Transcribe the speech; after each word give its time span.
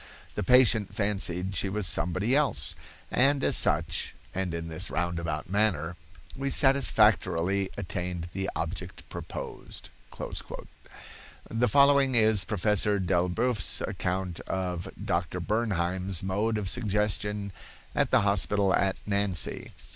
The 0.33 0.41
patient 0.41 0.95
fancied 0.95 1.55
she 1.55 1.69
was 1.69 1.85
somebody 1.85 2.35
else, 2.35 2.73
and 3.11 3.43
as 3.43 3.55
such, 3.55 4.15
and 4.33 4.51
in 4.51 4.67
this 4.67 4.89
roundabout 4.89 5.47
manner, 5.47 5.95
we 6.35 6.49
satisfactorily 6.49 7.69
attained 7.77 8.29
the 8.33 8.49
object 8.55 9.07
proposed." 9.09 9.91
The 11.51 11.67
following 11.67 12.15
is 12.15 12.45
Professor 12.45 12.97
Delboeuf's 12.99 13.79
account 13.81 14.39
of 14.47 14.89
Dr. 15.05 15.39
Bernheim's 15.39 16.23
mode 16.23 16.57
of 16.57 16.67
suggestion 16.67 17.51
at 17.93 18.09
the 18.09 18.21
hospital 18.21 18.73
at 18.73 18.95
Nancy. 19.05 19.71